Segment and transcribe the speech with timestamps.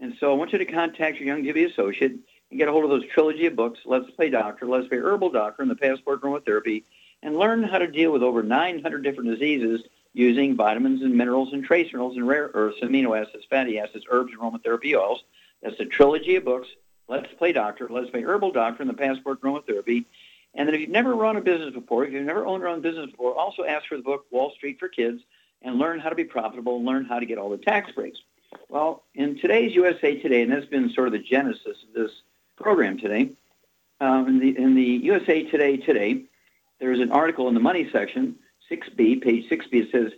[0.00, 2.18] And so I want you to contact your Youngevity associate
[2.50, 5.30] and get a hold of those trilogy of books, Let's Play Doctor, Let's Play Herbal
[5.30, 6.84] Doctor, and the Passport Aromatherapy,
[7.22, 9.82] and learn how to deal with over 900 different diseases
[10.14, 14.32] using vitamins and minerals and trace minerals and rare earths, amino acids, fatty acids, herbs,
[14.32, 15.22] and aromatherapy oils.
[15.62, 16.68] That's the trilogy of books,
[17.08, 20.04] Let's Play Doctor, Let's Play Herbal Doctor, and the Passport Aromatherapy.
[20.54, 22.80] And then if you've never run a business before, if you've never owned your own
[22.80, 25.20] business before, also ask for the book Wall Street for Kids
[25.62, 28.18] and learn how to be profitable and learn how to get all the tax breaks.
[28.68, 32.10] Well, in today's USA Today, and that's been sort of the genesis of this
[32.60, 33.30] program today.
[34.00, 36.24] Um, in, the, in the USA Today today,
[36.80, 38.36] there's an article in the money section,
[38.70, 40.12] 6B, page 6B, it says,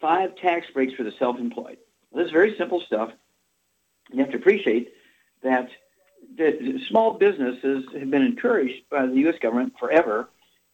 [0.00, 1.78] five tax breaks for the self-employed.
[2.10, 3.10] Well, this is very simple stuff.
[4.10, 4.92] You have to appreciate
[5.42, 5.68] that
[6.36, 9.36] the small businesses have been encouraged by the U.S.
[9.40, 10.28] government forever,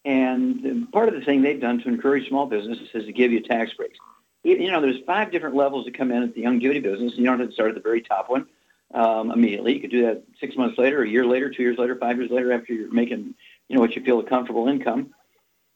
[0.05, 3.41] and part of the thing they've done to encourage small businesses is to give you
[3.41, 3.99] tax breaks.
[4.45, 7.41] You know, there's five different levels that come in at the Youngevity business, you don't
[7.41, 8.47] have to start at the very top one
[8.95, 9.75] um, immediately.
[9.75, 12.31] You could do that six months later, a year later, two years later, five years
[12.31, 13.35] later, after you're making,
[13.69, 15.15] you know, what you feel a comfortable income.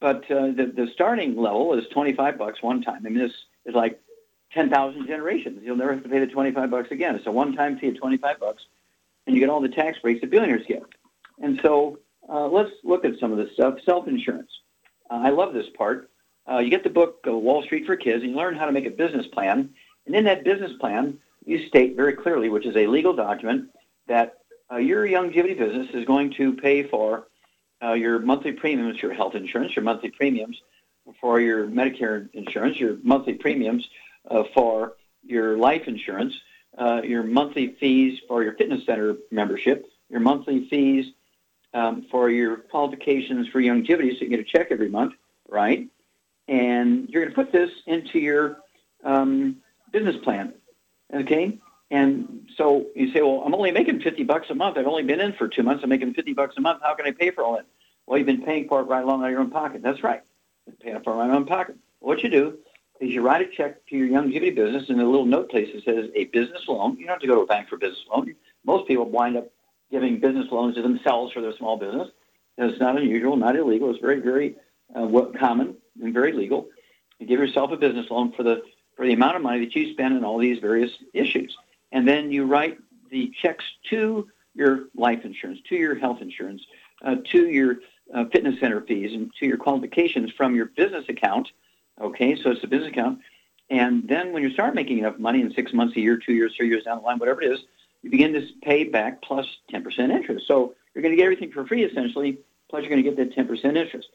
[0.00, 3.02] But uh, the the starting level is 25 bucks one time.
[3.06, 3.32] I mean, this
[3.66, 4.00] is like
[4.52, 5.60] 10,000 generations.
[5.62, 7.14] You'll never have to pay the 25 bucks again.
[7.14, 8.64] It's a one-time fee of 25 bucks,
[9.26, 10.82] and you get all the tax breaks that billionaires get.
[11.40, 11.98] And so
[12.28, 13.78] uh, let's look at some of this stuff.
[13.84, 14.50] Self-insurance.
[15.10, 16.10] Uh, I love this part.
[16.50, 18.72] Uh, you get the book uh, Wall Street for Kids, and you learn how to
[18.72, 19.70] make a business plan.
[20.06, 23.70] And in that business plan, you state very clearly, which is a legal document,
[24.08, 24.38] that
[24.70, 27.28] uh, your Youngevity business is going to pay for
[27.82, 30.60] uh, your monthly premiums, your health insurance, your monthly premiums
[31.20, 33.88] for your Medicare insurance, your monthly premiums
[34.30, 34.94] uh, for
[35.24, 36.34] your life insurance,
[36.78, 41.12] uh, your monthly fees for your fitness center membership, your monthly fees
[41.74, 45.14] um, for your qualifications for Youngevity, so you get a check every month,
[45.48, 45.88] right?
[46.48, 48.58] And you're going to put this into your
[49.04, 49.56] um,
[49.90, 50.54] business plan
[51.12, 51.58] Okay?
[51.90, 54.78] And so you say, well, I'm only making 50 bucks a month.
[54.78, 55.82] I've only been in for two months.
[55.82, 56.80] I'm making 50 bucks a month.
[56.82, 57.66] How can I pay for all that?
[58.06, 59.82] Well, you've been paying for it right along out of your own pocket.
[59.82, 60.22] That's right.
[60.80, 61.76] Paying for it right out of your own pocket.
[62.00, 62.58] What you do
[63.00, 65.68] is you write a check to your young Youngevity business and a little note place
[65.74, 66.96] that says a business loan.
[66.98, 68.34] You don't have to go to a bank for a business loan.
[68.64, 69.50] Most people wind up
[69.90, 72.08] giving business loans to themselves for their small business.
[72.58, 73.90] It's not unusual, not illegal.
[73.90, 74.56] It's very, very
[74.94, 75.06] uh,
[75.38, 76.68] common and very legal.
[77.18, 78.62] You give yourself a business loan for the
[78.96, 81.56] for the amount of money that you spend on all these various issues.
[81.92, 82.78] And then you write
[83.10, 86.62] the checks to your life insurance, to your health insurance,
[87.04, 87.76] uh, to your
[88.14, 91.48] uh, fitness center fees, and to your qualifications from your business account.
[92.00, 93.20] Okay, so it's a business account.
[93.70, 96.54] And then when you start making enough money in six months, a year, two years,
[96.56, 97.60] three years down the line, whatever it is,
[98.02, 100.46] you begin to pay back plus 10% interest.
[100.46, 103.34] So you're going to get everything for free essentially, plus you're going to get that
[103.34, 104.08] 10% interest.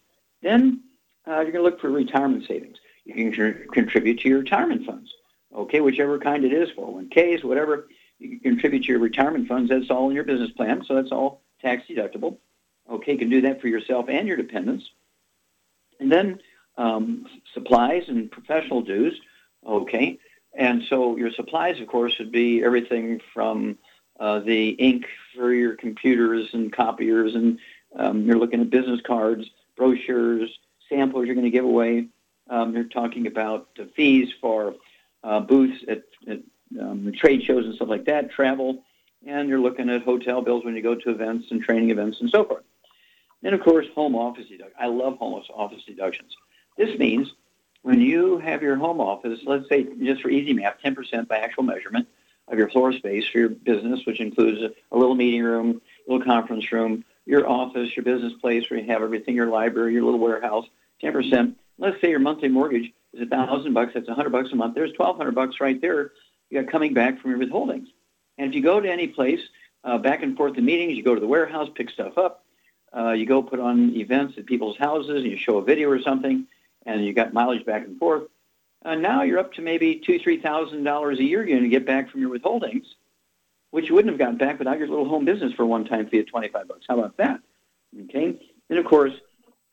[0.44, 0.82] Then
[1.28, 5.14] uh, you're going to look for retirement savings you can contribute to your retirement funds.
[5.56, 7.88] Okay, whichever kind it is, 401ks, whatever,
[8.20, 9.70] you can contribute to your retirement funds.
[9.70, 12.38] That's all in your business plan, so that's all tax deductible.
[12.90, 14.90] Okay, you can do that for yourself and your dependents.
[16.00, 16.40] And then
[16.78, 19.20] um, supplies and professional dues.
[19.66, 20.20] Okay,
[20.54, 23.78] and so your supplies, of course, would be everything from
[24.20, 25.06] uh, the ink
[25.36, 27.60] for your computers and copiers, and
[27.96, 30.50] um, you're looking at business cards, brochures,
[30.90, 32.08] samples you're going to give away.
[32.50, 34.76] Um, you're talking about the fees for
[35.24, 36.40] uh, booths at, at
[36.80, 38.84] um, trade shows and stuff like that, travel,
[39.26, 42.30] and you're looking at hotel bills when you go to events and training events and
[42.30, 42.64] so forth.
[43.42, 44.76] Then, of course, home office deductions.
[44.80, 46.36] I love home office deductions.
[46.78, 47.34] This means
[47.82, 51.64] when you have your home office, let's say just for easy math, 10% by actual
[51.64, 52.08] measurement
[52.48, 56.12] of your floor space for your business, which includes a, a little meeting room, a
[56.12, 60.04] little conference room, your office, your business place where you have everything, your library, your
[60.04, 60.66] little warehouse,
[61.04, 61.56] 10%.
[61.78, 63.94] Let's say your monthly mortgage is a thousand bucks.
[63.94, 64.76] That's a hundred bucks a month.
[64.76, 66.12] There's 1,200 bucks right there.
[66.50, 67.88] You got coming back from your withholdings.
[68.38, 69.42] And if you go to any place,
[69.84, 72.44] uh, back and forth to meetings, you go to the warehouse, pick stuff up.
[72.96, 76.02] Uh, you go put on events at people's houses, and you show a video or
[76.02, 76.48] something,
[76.86, 78.24] and you got mileage back and forth.
[78.86, 81.70] Uh, now you're up to maybe two, three thousand dollars a year you're going to
[81.70, 82.86] get back from your withholdings,
[83.72, 86.20] which you wouldn't have gotten back without your little home business for a one-time fee
[86.20, 86.86] of twenty-five bucks.
[86.88, 87.40] How about that?
[88.06, 88.40] Okay.
[88.70, 89.14] And of course,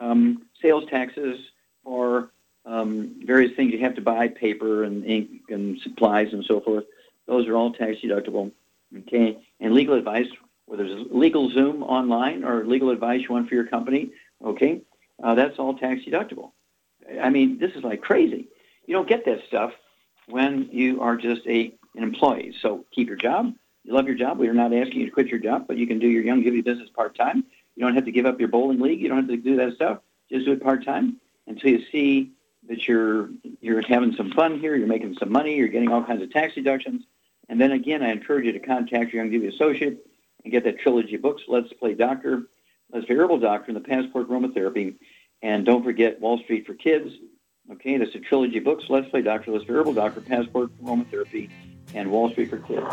[0.00, 1.38] um, sales taxes
[1.84, 2.30] for
[2.66, 6.84] um, various things you have to buy, paper and ink and supplies and so forth.
[7.26, 8.52] Those are all tax deductible.
[8.98, 9.38] Okay.
[9.60, 10.28] And legal advice,
[10.66, 14.10] whether it's legal Zoom online or legal advice you want for your company,
[14.44, 14.80] okay,
[15.22, 16.52] uh, that's all tax deductible.
[17.20, 18.48] I mean, this is like crazy.
[18.86, 19.72] You don't get that stuff
[20.26, 22.54] when you are just a an employee.
[22.60, 23.54] So keep your job.
[23.84, 24.38] You love your job.
[24.38, 26.42] We are not asking you to quit your job, but you can do your young
[26.42, 27.44] Youngevity business part time.
[27.76, 29.00] You don't have to give up your bowling league.
[29.00, 29.98] You don't have to do that stuff.
[30.30, 32.32] Just do it part time until you see
[32.68, 33.30] that you're
[33.60, 34.74] you're having some fun here.
[34.74, 35.56] You're making some money.
[35.56, 37.04] You're getting all kinds of tax deductions.
[37.48, 40.06] And then again, I encourage you to contact your Young Youngevity associate
[40.42, 41.42] and get that trilogy books.
[41.46, 42.44] Let's Play Doctor,
[42.90, 44.96] Let's Play Herbal Doctor, and the Passport Aromatherapy.
[45.42, 47.10] And don't forget Wall Street for Kids.
[47.70, 48.84] Okay, that's a trilogy books.
[48.88, 51.50] Let's Play Doctor, Let's Play Herbal Doctor, Passport Aromatherapy,
[51.94, 52.86] and Wall Street for Kids.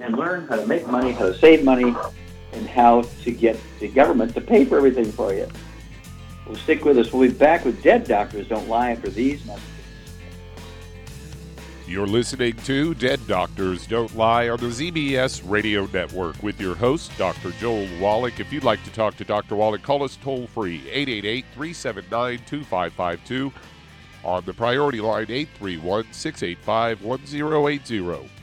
[0.00, 1.94] And learn how to make money, how to save money,
[2.52, 5.48] and how to get the government to pay for everything for you.
[6.46, 7.12] Well, stick with us.
[7.12, 9.68] We'll be back with Dead Doctors Don't Lie after these messages.
[11.86, 17.12] You're listening to Dead Doctors Don't Lie on the ZBS Radio Network with your host,
[17.18, 17.50] Dr.
[17.52, 18.40] Joel Wallach.
[18.40, 19.54] If you'd like to talk to Dr.
[19.56, 23.52] Wallach, call us toll free, 888 379 2552.
[24.24, 28.33] On the priority line, 831 685 1080.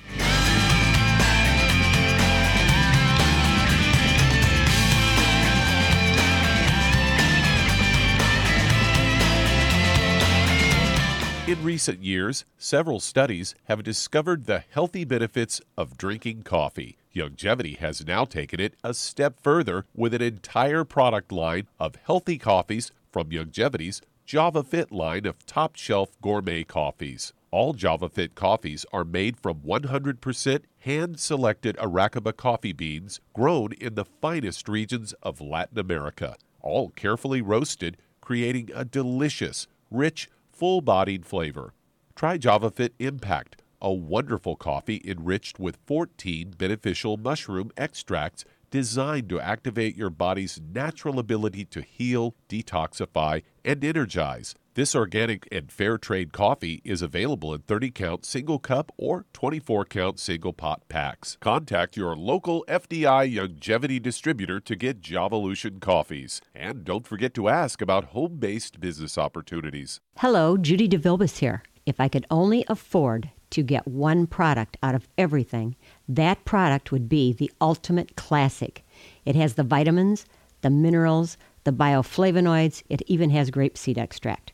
[11.72, 16.98] Recent years, several studies have discovered the healthy benefits of drinking coffee.
[17.16, 22.38] Youngevity has now taken it a step further with an entire product line of healthy
[22.38, 27.32] coffees from Youngevity's JavaFit line of top shelf gourmet coffees.
[27.52, 34.04] All JavaFit coffees are made from 100% hand selected Arabica coffee beans grown in the
[34.22, 40.28] finest regions of Latin America, all carefully roasted, creating a delicious, rich,
[40.62, 41.74] full bodied flavor.
[42.16, 49.96] Try JavaFit Impact, a wonderful coffee enriched with 14 beneficial mushroom extracts designed to activate
[49.96, 54.54] your body's natural ability to heal, detoxify, and energize.
[54.74, 59.84] This organic and fair trade coffee is available in 30 count single cup or 24
[59.84, 61.38] count single pot packs.
[61.42, 66.40] Contact your local FDI Youngevity distributor to get Javalution coffees.
[66.56, 70.00] And don't forget to ask about home based business opportunities.
[70.16, 71.64] Hello, Judy DeVilbus here.
[71.86, 75.76] If I could only afford to get one product out of everything,
[76.08, 78.86] that product would be the Ultimate Classic.
[79.26, 80.26] It has the vitamins,
[80.62, 84.54] the minerals, the bioflavonoids, it even has grapeseed extract.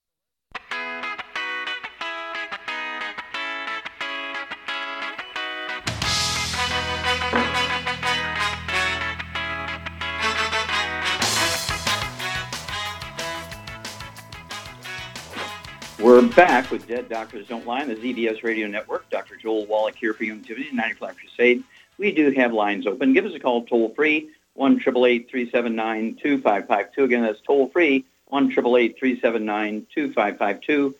[16.01, 19.07] We're back with Dead Doctors Don't Lie on the ZBS Radio Network.
[19.11, 19.35] Dr.
[19.35, 21.63] Joel Wallach here for Youngevity, 95 Crusade.
[21.99, 23.13] We do have lines open.
[23.13, 27.03] Give us a call toll free, 1 379 2552.
[27.03, 30.95] Again, that's toll free, 1 379 2552.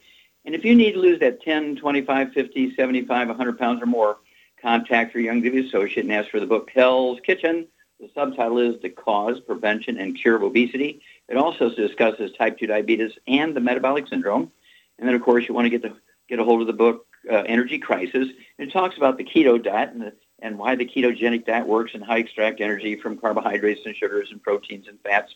[0.45, 4.17] And if you need to lose that 10, 25, 50, 75, 100 pounds or more,
[4.61, 7.65] contact your Youngevity associate and ask for the book Hell's Kitchen.
[7.99, 11.01] The subtitle is The Cause, Prevention, and Cure of Obesity.
[11.27, 14.51] It also discusses type 2 diabetes and the metabolic syndrome.
[14.99, 15.95] And then, of course, you want to get the
[16.29, 18.27] get a hold of the book uh, Energy Crisis.
[18.57, 21.91] And it talks about the keto diet and, the, and why the ketogenic diet works
[21.93, 25.35] and how you extract energy from carbohydrates and sugars and proteins and fats.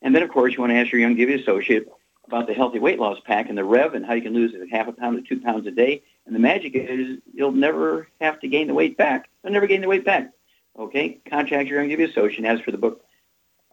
[0.00, 1.88] And then, of course, you want to ask your Young Youngevity associate
[2.26, 4.86] about the healthy weight loss pack and the Rev and how you can lose half
[4.86, 6.02] a pound to two pounds a day.
[6.26, 9.28] And the magic is you'll never have to gain the weight back.
[9.42, 10.30] You'll never gain the weight back.
[10.78, 11.20] Okay?
[11.28, 13.02] Contact your Young Youngevity associate as for the book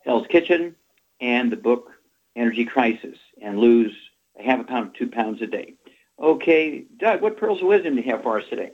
[0.04, 0.76] Hell's Kitchen
[1.20, 1.92] and the book
[2.36, 3.94] Energy Crisis and lose
[4.40, 5.74] a half a pound two pounds a day.
[6.22, 8.72] Okay, Doug, what pearls of wisdom do you have for us today?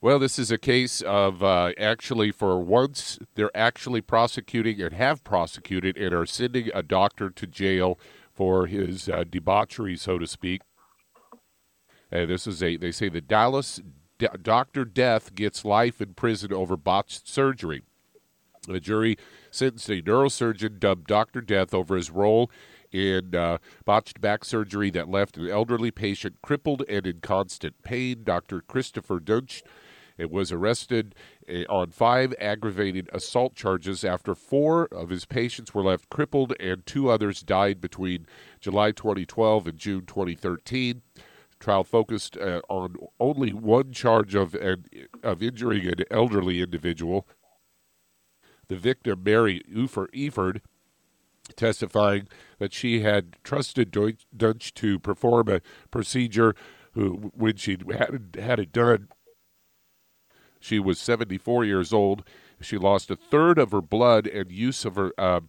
[0.00, 5.24] Well, this is a case of uh, actually, for once, they're actually prosecuting and have
[5.24, 7.98] prosecuted and are sending a doctor to jail
[8.30, 10.60] for his uh, debauchery, so to speak.
[12.10, 13.80] And this is a, they say the Dallas
[14.18, 14.84] D- Dr.
[14.84, 17.82] Death gets life in prison over botched surgery.
[18.66, 19.16] The jury
[19.50, 21.40] sentenced a neurosurgeon dubbed Dr.
[21.40, 22.50] Death over his role
[22.94, 28.22] in uh, botched back surgery that left an elderly patient crippled and in constant pain.
[28.24, 28.60] Dr.
[28.60, 29.62] Christopher Duntsch
[30.16, 31.14] it was arrested
[31.48, 36.86] uh, on five aggravated assault charges after four of his patients were left crippled and
[36.86, 38.26] two others died between
[38.60, 41.02] July 2012 and June 2013.
[41.58, 44.84] Trial focused uh, on only one charge of an,
[45.22, 47.26] of injuring an elderly individual.
[48.68, 50.60] The victim, Mary Ufer Eford,
[51.56, 55.60] testifying that she had trusted Duntsch to perform a
[55.90, 56.54] procedure
[56.92, 59.08] who, when she had, had it done.
[60.60, 62.24] She was 74 years old.
[62.60, 65.40] She lost a third of her blood and use of her uh,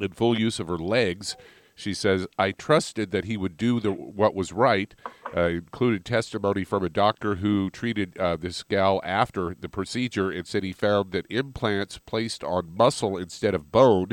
[0.00, 1.36] and full use of her legs.
[1.76, 4.94] She says, "I trusted that he would do the what was right."
[5.36, 10.46] Uh, included testimony from a doctor who treated uh, this gal after the procedure and
[10.46, 14.10] said he found that implants placed on muscle instead of bone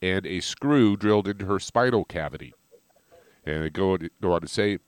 [0.00, 2.54] and a screw drilled into her spinal cavity.
[3.44, 4.78] And they go, go on to say,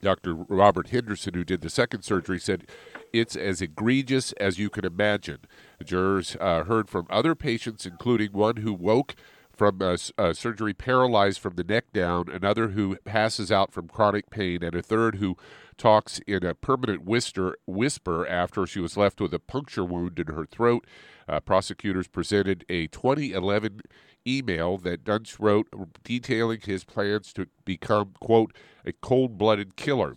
[0.00, 0.34] Dr.
[0.34, 2.66] Robert Henderson, who did the second surgery, said
[3.12, 5.38] it's as egregious as you can imagine.
[5.78, 9.14] The jurors uh, heard from other patients, including one who woke
[9.52, 14.30] from uh, uh, surgery paralyzed from the neck down, another who passes out from chronic
[14.30, 15.36] pain, and a third who
[15.76, 20.28] talks in a permanent whisper, whisper after she was left with a puncture wound in
[20.28, 20.86] her throat.
[21.28, 23.82] Uh, prosecutors presented a 2011
[24.26, 25.68] email that Duntsch wrote
[26.04, 30.16] detailing his plans to become, quote, a cold blooded killer.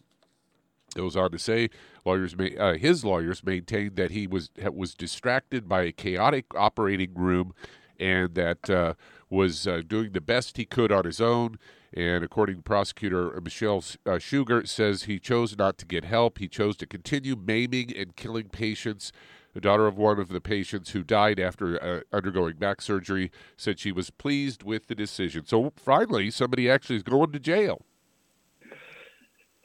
[0.96, 1.70] Goes on to say,
[2.06, 7.14] lawyers may, uh, his lawyers maintained that he was was distracted by a chaotic operating
[7.16, 7.54] room,
[8.00, 8.94] and that uh,
[9.30, 11.60] was uh, doing the best he could on his own.
[11.94, 16.40] And according to prosecutor Michelle uh, Shughart, says he chose not to get help.
[16.40, 19.12] He chose to continue maiming and killing patients
[19.56, 23.80] the daughter of one of the patients who died after uh, undergoing back surgery said
[23.80, 25.46] she was pleased with the decision.
[25.46, 27.82] So finally, somebody actually is going to jail.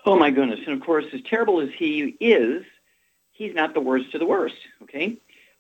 [0.07, 0.61] Oh my goodness!
[0.65, 2.65] And of course, as terrible as he is,
[3.33, 4.55] he's not the worst of the worst.
[4.85, 5.19] Okay.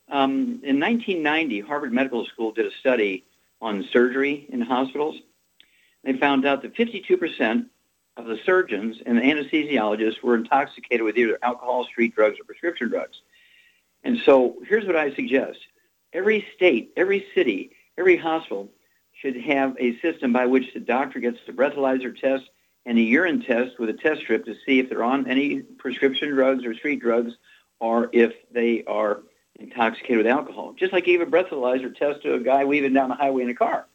[0.09, 3.25] Um, in 1990, Harvard Medical School did a study
[3.61, 5.17] on surgery in hospitals.
[6.05, 7.67] They found out that 52%
[8.17, 12.89] of the surgeons and the anesthesiologists were intoxicated with either alcohol, street drugs, or prescription
[12.89, 13.21] drugs.
[14.03, 15.59] And so here's what I suggest.
[16.13, 18.69] Every state, every city, every hospital
[19.13, 22.45] should have a system by which the doctor gets the breathalyzer test
[22.87, 26.31] and a urine test with a test strip to see if they're on any prescription
[26.31, 27.35] drugs or street drugs
[27.79, 29.23] or if they are
[29.59, 30.73] intoxicated with alcohol.
[30.73, 33.51] Just like you give a breathalyzer test to a guy weaving down the highway in
[33.51, 33.87] a car.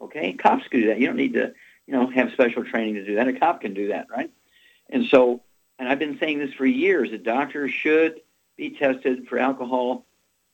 [0.00, 0.32] Okay?
[0.32, 0.98] Cops can do that.
[0.98, 1.54] You don't need to,
[1.86, 3.28] you know, have special training to do that.
[3.28, 4.30] A cop can do that, right?
[4.90, 5.42] And so,
[5.78, 8.20] and I've been saying this for years, a doctor should
[8.56, 10.06] be tested for alcohol,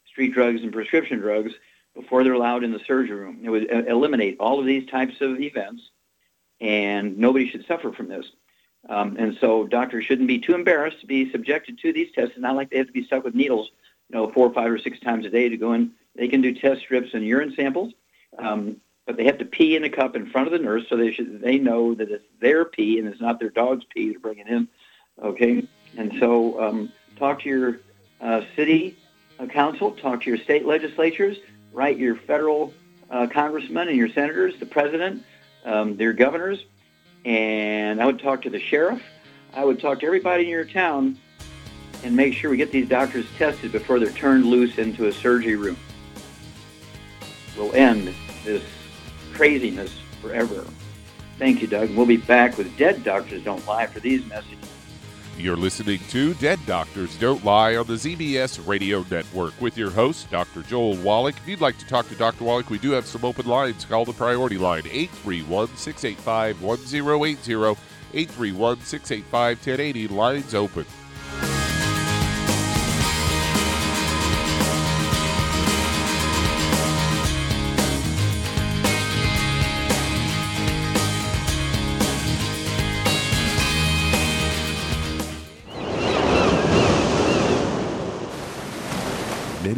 [0.07, 1.53] street drugs, and prescription drugs
[1.95, 3.41] before they're allowed in the surgery room.
[3.43, 5.83] It would eliminate all of these types of events,
[6.61, 8.27] and nobody should suffer from this.
[8.89, 12.33] Um, and so doctors shouldn't be too embarrassed to be subjected to these tests.
[12.35, 13.71] It's not like they have to be stuck with needles,
[14.09, 15.93] you know, four, five, or six times a day to go in.
[16.15, 17.93] They can do test strips and urine samples,
[18.39, 18.77] um,
[19.07, 21.13] but they have to pee in a cup in front of the nurse so they
[21.13, 24.47] should they know that it's their pee and it's not their dog's pee they're bringing
[24.47, 24.69] in.
[25.23, 27.81] Okay, and so um, talk to your
[28.21, 28.97] uh, city
[29.39, 31.37] uh, council, talk to your state legislatures,
[31.73, 32.73] write your federal
[33.11, 35.25] uh, congressmen and your senators, the president,
[35.65, 36.65] um, their governors,
[37.25, 39.03] and I would talk to the sheriff.
[39.55, 41.19] I would talk to everybody in your town
[42.05, 45.57] and make sure we get these doctors tested before they're turned loose into a surgery
[45.57, 45.77] room.
[47.57, 48.63] We'll end this
[49.35, 50.65] craziness forever.
[51.39, 51.95] Thank you, Doug.
[51.95, 54.59] We'll be back with Dead Doctors Don't Lie for these messages.
[55.39, 60.29] You're listening to Dead Doctors Don't Lie on the ZBS Radio Network with your host,
[60.33, 60.63] Dr.
[60.63, 61.37] Joel Wallach.
[61.37, 62.43] If you'd like to talk to Dr.
[62.43, 63.85] Wallach, we do have some open lines.
[63.85, 67.81] Call the priority line 831 685 1080.
[68.15, 70.09] 831 685 1080.
[70.09, 70.85] Lines open.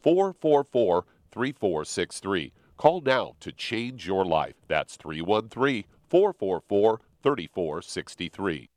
[0.00, 2.52] 444 3463.
[2.76, 4.56] Call now to change your life.
[4.68, 8.70] That's 313 444 3463.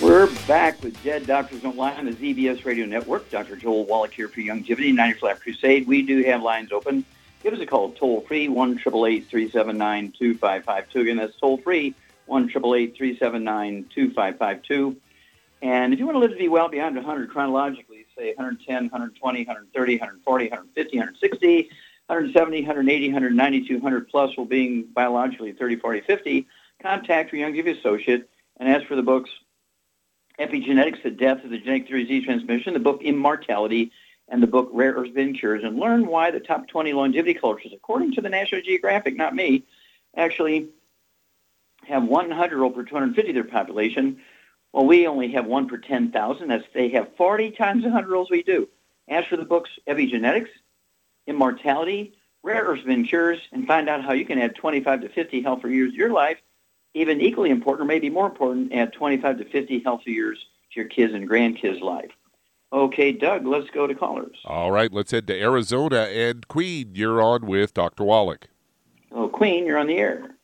[0.00, 3.28] We're back with Dead Doctors Don't Lie on the ZBS Radio Network.
[3.30, 3.56] Dr.
[3.56, 5.88] Joel Wallach here for Youngevity, 90 Life Crusade.
[5.88, 7.04] We do have lines open
[7.42, 11.00] give us a call toll free, 1 379 2552.
[11.00, 11.94] Again, that's toll free,
[12.26, 14.96] 1 379 2552.
[15.60, 19.40] And if you want to live to be well beyond 100 chronologically, say 110, 120,
[19.40, 21.56] 130, 140, 150, 160,
[22.06, 26.46] 170, 180, 190, 200 plus, while being biologically 30, 40, 50,
[26.80, 29.30] contact your Youngevity associate and ask for the books
[30.38, 33.90] Epigenetics, The Death of the Genetic Disease Transmission, the book Immortality,
[34.28, 37.72] and the book Rare Earths Forbidden Cures and learn why the top 20 longevity cultures,
[37.74, 39.64] according to the National Geographic, not me,
[40.16, 40.68] actually
[41.86, 44.18] have 100 over 250 of their population.
[44.72, 46.48] Well, we only have one per 10,000.
[46.48, 48.68] That's they have 40 times the 100 rolls we do.
[49.08, 50.50] As for the books Epigenetics,
[51.26, 55.42] Immortality, Rare Earths Forbidden Cures, and find out how you can add 25 to 50
[55.42, 56.38] healthier years to your life.
[56.94, 60.38] Even equally important, or maybe more important, add 25 to 50 healthy years
[60.72, 62.10] to your kids' and grandkids' life.
[62.72, 64.36] Okay, Doug, let's go to callers.
[64.44, 66.00] All right, let's head to Arizona.
[66.02, 68.04] And Queen, you're on with Dr.
[68.04, 68.48] Wallach.
[69.10, 70.34] Oh, Queen, you're on the air.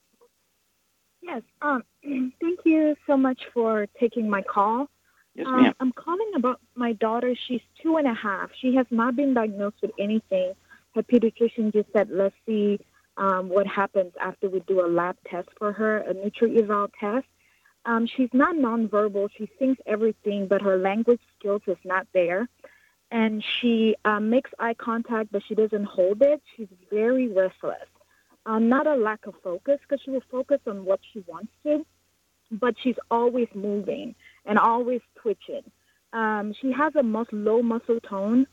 [1.22, 1.42] Yes.
[1.60, 1.82] Um,
[2.40, 4.88] thank you so much for taking my call.
[5.34, 5.74] Yes, Um, ma'am.
[5.80, 7.34] I'm calling about my daughter.
[7.46, 8.50] She's two and a half.
[8.60, 10.52] She has not been diagnosed with anything.
[10.94, 12.78] Her pediatrician just said, let's see
[13.16, 17.26] um, what happens after we do a lab test for her, a NutriEval test.
[17.86, 19.28] Um, she's not nonverbal.
[19.36, 22.48] She sings everything, but her language skills is not there.
[23.10, 26.42] And she um, makes eye contact, but she doesn't hold it.
[26.56, 27.88] She's very restless.
[28.46, 31.86] Um, not a lack of focus, because she will focus on what she wants to,
[32.50, 35.62] but she's always moving and always twitching.
[36.12, 38.46] Um, she has a mus- low muscle tone.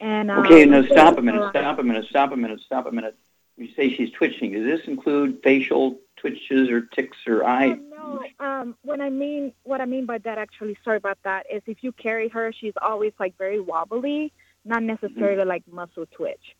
[0.00, 2.92] And um, Okay, now stop a minute, stop a minute, stop a minute, stop a
[2.92, 3.16] minute.
[3.58, 4.52] You say she's twitching.
[4.52, 7.70] Does this include facial twitches or ticks or eye?
[7.70, 11.44] Oh, no, um, what I mean, what I mean by that, actually, sorry about that,
[11.52, 14.32] is if you carry her, she's always like very wobbly,
[14.64, 16.54] not necessarily like muscle twitch.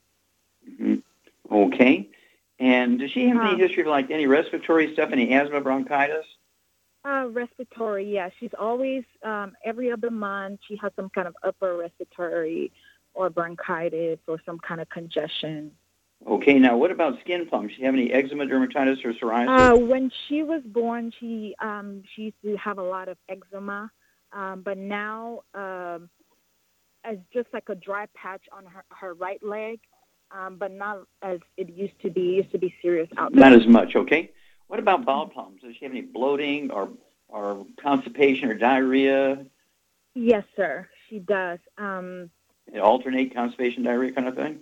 [0.69, 1.03] Mhm.
[1.51, 2.09] Okay.
[2.59, 6.27] And does she have any Um, history of like any respiratory stuff, any asthma, bronchitis?
[7.05, 11.77] Uh, respiratory, yeah, she's always um, every other month she has some kind of upper
[11.77, 12.73] respiratory
[13.15, 15.71] or bronchitis or some kind of congestion.
[16.27, 17.69] Okay, now what about skin plums?
[17.69, 19.75] Does she have any eczema, dermatitis, or psoriasis?
[19.75, 23.91] Uh, when she was born, she um, she used to have a lot of eczema,
[24.33, 26.11] um, but now um,
[27.05, 29.81] it's just like a dry patch on her, her right leg,
[30.33, 32.33] um, but not as it used to be.
[32.33, 34.33] It used to be serious out Not as much, okay?
[34.67, 35.63] What about bowel problems?
[35.63, 36.91] Does she have any bloating or
[37.29, 39.47] or constipation or diarrhea?
[40.15, 41.61] Yes, sir, she does.
[41.79, 42.31] Um,
[42.79, 44.61] Alternate constipation, diarrhea kind of thing?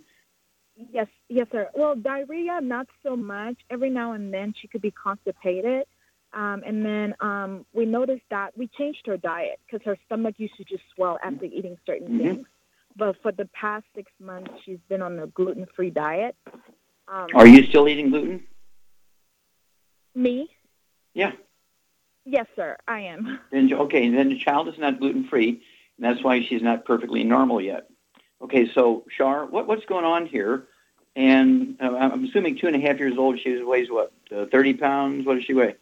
[0.76, 1.68] Yes, yes, sir.
[1.74, 3.56] Well, diarrhea, not so much.
[3.70, 5.84] Every now and then she could be constipated.
[6.32, 10.56] Um, and then um, we noticed that we changed her diet because her stomach used
[10.56, 12.18] to just swell after eating certain Mhm.
[12.18, 12.46] things.
[12.96, 16.36] But for the past six months, she's been on a gluten-free diet.
[17.08, 18.46] Um, Are you still eating gluten?
[20.14, 20.50] me?
[21.14, 21.32] Yeah.
[22.24, 23.38] Yes, sir, I am.
[23.50, 25.60] Then okay, then the child is not gluten free, and
[25.98, 27.88] that's why she's not perfectly normal yet.
[28.42, 30.66] Okay, so Shar, what, what's going on here?
[31.14, 33.40] And uh, I'm assuming two and a half years old.
[33.40, 35.26] She weighs what, uh, 30 pounds?
[35.26, 35.76] What does she weigh?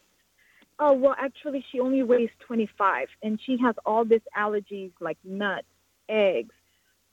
[0.79, 5.67] Oh, well, actually, she only weighs 25, and she has all these allergies like nuts,
[6.09, 6.53] eggs.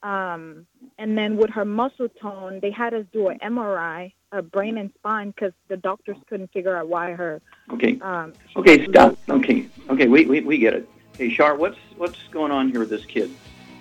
[0.03, 0.67] Um,
[0.99, 4.91] and then with her muscle tone, they had us do an MRI, a brain and
[4.95, 7.41] spine, because the doctors couldn't figure out why her.
[7.71, 9.17] Okay, Um, okay, stop.
[9.29, 10.89] Okay, okay, we, we, we get it.
[11.17, 13.31] Hey, Shar, what's what's going on here with this kid?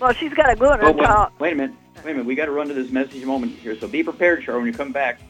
[0.01, 1.39] Well, she's got a gluten Oh, wait, intolerance.
[1.39, 2.25] wait a minute, wait a minute.
[2.25, 3.79] We got to run to this message moment here.
[3.79, 4.57] So be prepared, Shar.
[4.57, 5.21] When you come back,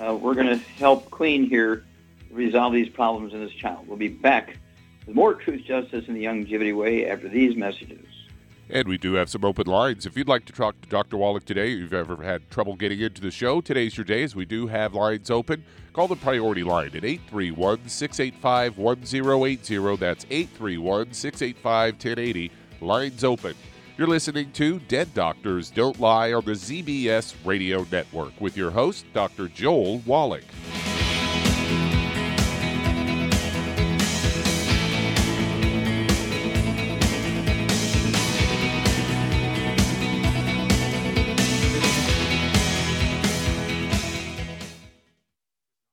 [0.00, 1.84] uh, we're going to help Queen here
[2.30, 3.88] resolve these problems in this child.
[3.88, 4.58] We'll be back
[5.06, 8.06] with more truth, justice, and the Youngevity way after these messages.
[8.70, 10.06] And we do have some open lines.
[10.06, 11.16] If you'd like to talk to Dr.
[11.16, 14.36] Wallach today, if you've ever had trouble getting into the show, today's your day as
[14.36, 15.64] we do have lines open.
[15.92, 19.96] Call the priority line at 831 685 1080.
[19.96, 22.50] That's 831 685 1080.
[22.80, 23.54] Lines open.
[24.02, 29.06] You're listening to Dead Doctors Don't Lie on the ZBS Radio Network with your host,
[29.12, 29.46] Dr.
[29.46, 30.42] Joel Wallach.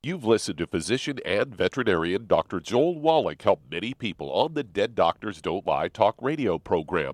[0.02, 2.60] You've listened to physician and veterinarian Dr.
[2.60, 7.14] Joel Wallach help many people on the Dead Doctors Don't Lie talk radio program.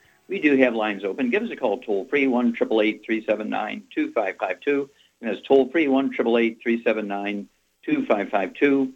[0.31, 1.29] We do have lines open.
[1.29, 4.89] Give us a call toll free, 1 379 2552.
[5.19, 7.49] And that's toll free, 1 379
[7.83, 8.93] 2552.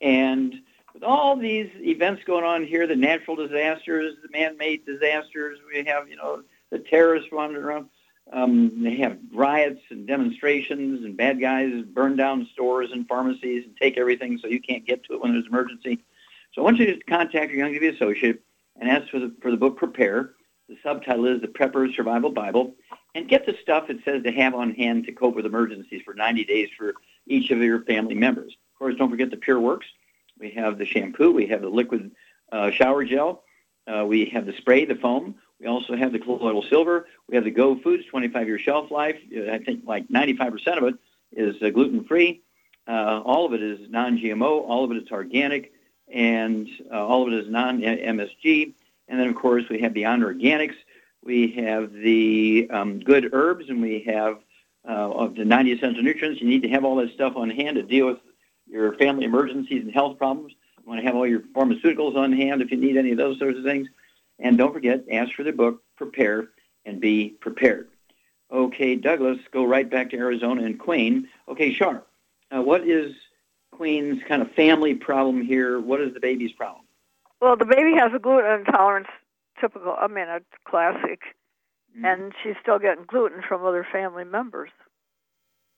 [0.00, 0.54] And
[0.94, 6.08] with all these events going on here, the natural disasters, the man-made disasters, we have,
[6.08, 7.88] you know, the terrorists wandering around.
[8.32, 13.76] Um, they have riots and demonstrations and bad guys burn down stores and pharmacies and
[13.76, 15.98] take everything so you can't get to it when there's an emergency.
[16.52, 18.40] So I want you to contact your Youngevity associate
[18.78, 20.35] and ask for the, for the book Prepare.
[20.68, 22.74] The subtitle is The Prepper's Survival Bible.
[23.14, 26.12] And get the stuff it says to have on hand to cope with emergencies for
[26.12, 26.94] 90 days for
[27.26, 28.52] each of your family members.
[28.52, 29.86] Of course, don't forget the Pure Works.
[30.38, 31.32] We have the shampoo.
[31.32, 32.10] We have the liquid
[32.52, 33.42] uh, shower gel.
[33.86, 35.36] Uh, we have the spray, the foam.
[35.60, 37.06] We also have the colloidal silver.
[37.28, 39.16] We have the Go Foods 25-year shelf life.
[39.34, 40.94] Uh, I think like 95% of it
[41.32, 42.42] is uh, gluten-free.
[42.86, 44.42] Uh, all of it is non-GMO.
[44.42, 45.72] All of it is organic.
[46.12, 48.74] And uh, all of it is non-MSG.
[49.08, 50.74] And then, of course, we have Beyond Organics.
[51.24, 54.38] We have the um, good herbs, and we have
[54.88, 56.40] uh, of the 90 essential nutrients.
[56.40, 58.18] You need to have all that stuff on hand to deal with
[58.68, 60.52] your family emergencies and health problems.
[60.78, 63.38] You want to have all your pharmaceuticals on hand if you need any of those
[63.38, 63.88] sorts of things.
[64.38, 66.48] And don't forget, ask for the book, Prepare
[66.84, 67.88] and Be Prepared.
[68.52, 71.28] Okay, Douglas, go right back to Arizona and Queen.
[71.48, 72.04] Okay, Shar,
[72.54, 73.14] uh, what is
[73.72, 75.80] Queen's kind of family problem here?
[75.80, 76.85] What is the baby's problem?
[77.40, 79.08] Well, the baby has a gluten intolerance,
[79.60, 79.94] typical.
[79.98, 81.20] I mean, a classic,
[81.96, 82.04] mm-hmm.
[82.04, 84.70] and she's still getting gluten from other family members.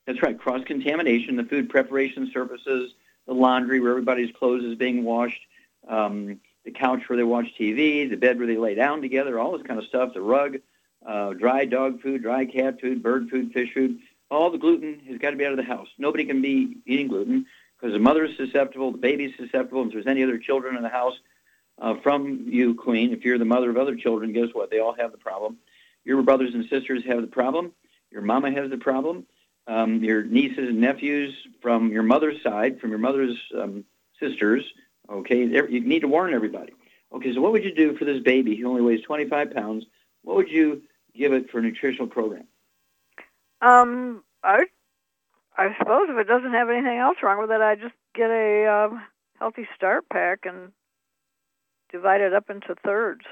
[0.07, 0.39] That's right.
[0.39, 2.93] Cross contamination, the food preparation surfaces,
[3.27, 5.41] the laundry where everybody's clothes is being washed,
[5.87, 9.57] um, the couch where they watch TV, the bed where they lay down together, all
[9.57, 10.13] this kind of stuff.
[10.13, 10.57] The rug,
[11.05, 13.99] uh, dry dog food, dry cat food, bird food, fish food.
[14.31, 15.87] All the gluten has got to be out of the house.
[15.97, 17.45] Nobody can be eating gluten
[17.79, 20.75] because the mother is susceptible, the baby is susceptible, and if there's any other children
[20.75, 21.13] in the house,
[21.79, 23.13] uh, from you, Queen.
[23.13, 24.69] If you're the mother of other children, guess what?
[24.69, 25.57] They all have the problem.
[26.03, 27.71] Your brothers and sisters have the problem.
[28.11, 29.25] Your mama has the problem.
[29.67, 33.85] Um, your nieces and nephews from your mother's side, from your mother's um,
[34.19, 34.63] sisters.
[35.09, 36.73] Okay, you need to warn everybody.
[37.13, 38.55] Okay, so what would you do for this baby?
[38.55, 39.85] He only weighs 25 pounds.
[40.23, 40.81] What would you
[41.15, 42.45] give it for a nutritional program?
[43.61, 44.65] Um, I,
[45.57, 48.67] I suppose if it doesn't have anything else wrong with it, I just get a
[48.67, 49.01] um,
[49.39, 50.71] healthy start pack and
[51.91, 53.25] divide it up into thirds.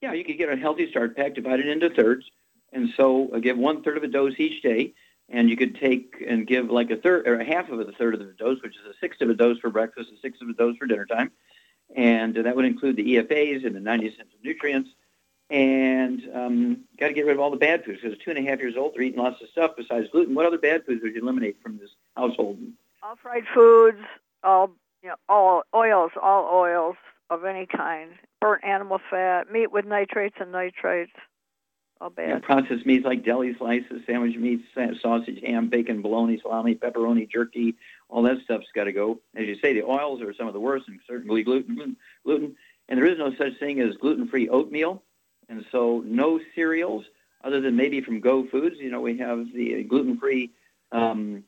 [0.00, 2.24] Yeah, you could get a healthy start pack divided into thirds,
[2.72, 4.94] and so uh, give one third of a dose each day.
[5.30, 8.14] And you could take and give like a third or a half of a third
[8.14, 10.48] of the dose, which is a sixth of a dose for breakfast, a sixth of
[10.48, 11.30] a dose for dinner time,
[11.94, 14.88] and uh, that would include the EFAs and the 90 cents of nutrients.
[15.50, 18.50] And um, got to get rid of all the bad foods because two and a
[18.50, 20.34] half years old, they're eating lots of stuff besides gluten.
[20.34, 22.58] What other bad foods would you eliminate from this household?
[23.02, 24.02] all fried foods,
[24.42, 24.70] all
[25.02, 26.96] you know, all oils, all oils
[27.30, 28.10] of any kind,
[28.40, 31.08] burnt animal fat, meat with nitrates and nitrites,
[32.00, 32.28] all bad.
[32.28, 34.64] Yeah, processed meats like deli slices, sandwich meats,
[35.02, 37.74] sausage, ham, bacon, bologna, salami, pepperoni, jerky,
[38.08, 39.20] all that stuff's got to go.
[39.34, 41.96] As you say, the oils are some of the worst, and certainly gluten.
[42.24, 42.56] Gluten,
[42.88, 45.02] and there is no such thing as gluten-free oatmeal,
[45.48, 47.04] and so no cereals
[47.44, 48.76] other than maybe from Go Foods.
[48.78, 50.52] You know, we have the gluten-free
[50.92, 51.44] um,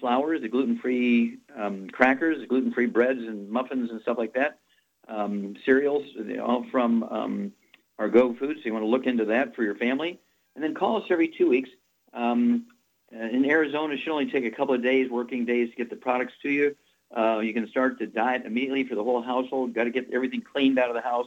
[0.00, 4.58] flours, the gluten-free um, crackers, the gluten-free breads and muffins and stuff like that.
[5.08, 6.04] Um, cereals,
[6.40, 7.52] all from um,
[7.98, 8.60] our Go Foods.
[8.60, 10.18] So you want to look into that for your family,
[10.54, 11.70] and then call us every two weeks.
[12.14, 12.66] Um,
[13.14, 15.90] uh, in Arizona, it should only take a couple of days, working days, to get
[15.90, 16.76] the products to you.
[17.14, 19.74] Uh, you can start the diet immediately for the whole household.
[19.74, 21.26] Got to get everything cleaned out of the house,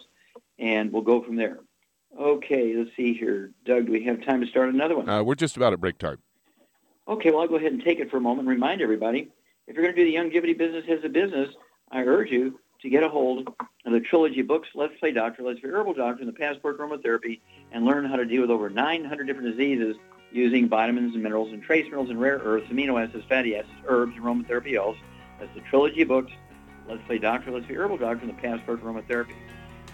[0.57, 1.59] and we'll go from there.
[2.19, 3.51] Okay, let's see here.
[3.65, 5.07] Doug, do we have time to start another one?
[5.07, 6.17] Uh, we're just about at break time.
[7.07, 9.29] Okay, well, I'll go ahead and take it for a moment and remind everybody
[9.67, 11.49] if you're going to do the Youngevity business as a business,
[11.91, 13.47] I urge you to get a hold
[13.85, 17.39] of the trilogy books, Let's Play Doctor, Let's Be Herbal Doctor, and the Passport Aromatherapy,
[17.71, 19.95] and learn how to deal with over 900 different diseases
[20.31, 24.13] using vitamins and minerals and trace minerals and rare earths, amino acids, fatty acids, herbs,
[24.15, 24.97] and aromatherapy oils.
[25.39, 26.31] That's the trilogy books,
[26.87, 29.33] Let's Play Doctor, Let's Be Herbal Doctor, and the Passport Aromatherapy.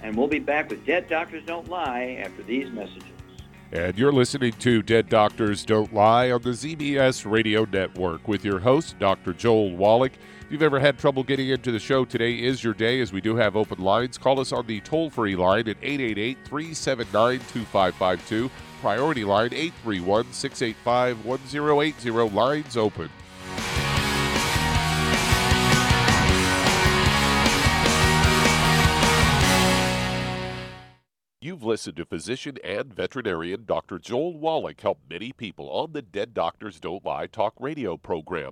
[0.04, 3.04] And we'll be back with Dead Doctors Don't Lie after these messages.
[3.72, 8.60] And you're listening to Dead Doctors Don't Lie on the ZBS Radio Network with your
[8.60, 9.32] host, Dr.
[9.32, 10.12] Joel Wallach.
[10.52, 13.22] If you've ever had trouble getting into the show, today is your day as we
[13.22, 14.18] do have open lines.
[14.18, 18.52] Call us on the toll free line at 888 379 2552.
[18.82, 22.36] Priority line 831 685 1080.
[22.36, 23.10] Lines open.
[31.40, 34.00] You've listened to physician and veterinarian Dr.
[34.00, 38.52] Joel Wallach help many people on the Dead Doctors Don't Lie talk radio program.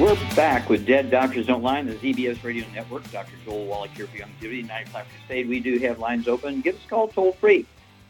[0.00, 3.08] We're back with Dead Doctors Don't Lie, on the ZBS Radio Network.
[3.12, 3.34] Dr.
[3.44, 5.46] Joel Wallach here for Youngevity, 9 o'clock Crusade.
[5.46, 6.62] We do have lines open.
[6.62, 7.66] Give us a call toll free,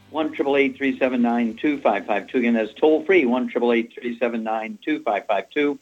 [0.09, 5.79] 1 379 2552 Again, that's toll free, 1 379 2552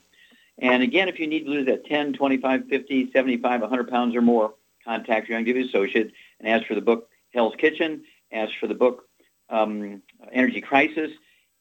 [0.58, 4.22] And again, if you need to lose that 10, 25, 50, 75, 100 pounds or
[4.24, 8.66] more, contact your Young Youngevity associate and ask for the book Hell's Kitchen, ask for
[8.66, 9.08] the book
[9.52, 11.12] um, Energy Crisis,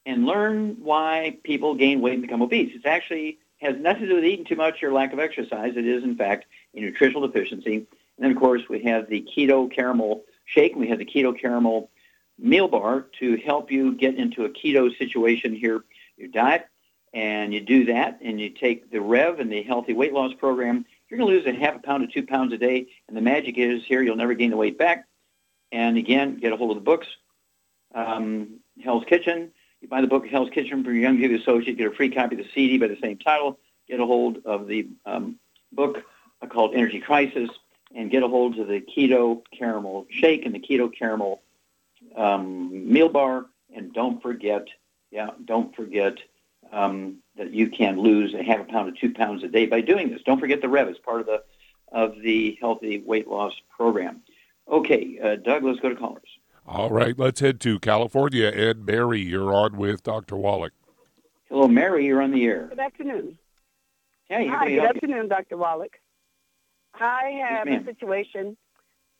[0.06, 2.72] and learn why people gain weight and become obese.
[2.74, 5.74] It's actually has nothing to do with eating too much or lack of exercise.
[5.76, 7.74] It is, in fact, a nutritional deficiency.
[7.76, 7.86] And
[8.18, 11.90] then, of course, we have the keto caramel shake, and we have the keto caramel
[12.38, 15.84] meal bar to help you get into a keto situation here,
[16.16, 16.66] your diet.
[17.12, 20.86] And you do that, and you take the Rev and the healthy weight loss program.
[21.08, 22.86] You're going to lose a half a pound to two pounds a day.
[23.08, 25.06] And the magic is here, you'll never gain the weight back.
[25.72, 27.08] And again, get a hold of the books.
[27.94, 29.50] Um, Hell's Kitchen,
[29.80, 32.44] you buy the book Hell's Kitchen from your Youngevity associate, get a free copy of
[32.44, 33.58] the CD by the same title.
[33.88, 35.36] get a hold of the um,
[35.72, 36.02] book
[36.48, 37.50] called Energy Crisis
[37.94, 41.42] and get a hold of the Keto Caramel Shake and the Keto Caramel
[42.16, 43.46] um, Meal Bar.
[43.74, 44.66] And don't forget,
[45.10, 46.18] yeah, don't forget
[46.72, 49.80] um, that you can lose a half a pound to two pounds a day by
[49.80, 50.22] doing this.
[50.24, 50.88] Don't forget the Rev.
[50.88, 51.42] is part of the
[51.92, 54.22] of the healthy weight loss program.
[54.70, 56.22] Okay, uh, Doug, let's go to callers.
[56.70, 58.46] All right, let's head to California.
[58.46, 60.36] And Mary, you're on with Dr.
[60.36, 60.72] Wallach.
[61.48, 62.06] Hello, Mary.
[62.06, 62.66] You're on the air.
[62.68, 63.36] Good afternoon.
[64.28, 65.56] Hey, Hi, good afternoon, Dr.
[65.56, 65.98] Wallach.
[66.94, 68.56] I have yes, a situation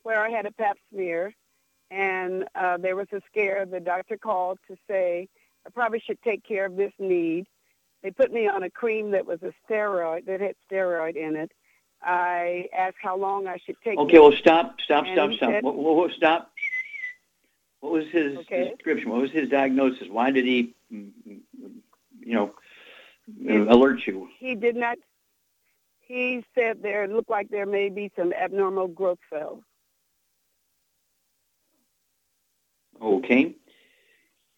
[0.03, 1.33] where I had a pap smear,
[1.89, 3.65] and uh, there was a scare.
[3.65, 5.27] The doctor called to say
[5.67, 7.47] I probably should take care of this need.
[8.01, 11.51] They put me on a cream that was a steroid that had steroid in it.
[12.01, 13.99] I asked how long I should take.
[13.99, 14.21] Okay, it.
[14.21, 15.49] well, stop, stop, And stop, stop.
[15.49, 16.50] said- What, what, what- stop.
[17.81, 18.69] What was his Okay.
[18.69, 19.09] description?
[19.09, 20.07] What was his diagnosis?
[20.07, 21.41] Why did he, mm, mm,
[22.19, 22.53] you know,
[23.49, 24.29] uh, alert you?
[24.37, 24.97] He did not.
[25.99, 29.63] He said there looked like there may be some abnormal growth cells.
[33.01, 33.55] Okay.